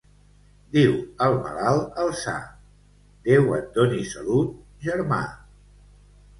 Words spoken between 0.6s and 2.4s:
Diu el malalt al sa: